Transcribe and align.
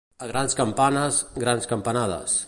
A 0.27 0.27
grans 0.29 0.55
campanes, 0.59 1.19
grans 1.43 1.69
campanades. 1.75 2.39